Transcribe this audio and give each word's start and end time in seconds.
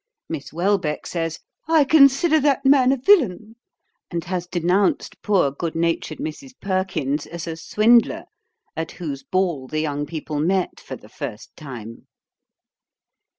Miss 0.27 0.51
Welbeck 0.51 1.05
says, 1.05 1.37
'I 1.67 1.83
consider 1.83 2.39
that 2.39 2.65
man 2.65 2.91
a 2.91 2.97
villain;' 2.97 3.55
and 4.09 4.23
has 4.23 4.47
denounced 4.47 5.21
poor 5.21 5.51
good 5.51 5.75
natured 5.75 6.17
Mrs. 6.17 6.53
Perkins 6.59 7.27
as 7.27 7.45
a 7.45 7.55
swindler, 7.55 8.23
at 8.75 8.93
whose 8.93 9.21
ball 9.21 9.67
the 9.67 9.79
young 9.79 10.07
people 10.07 10.39
met 10.39 10.79
for 10.79 10.95
the 10.95 11.07
first 11.07 11.55
time. 11.55 12.07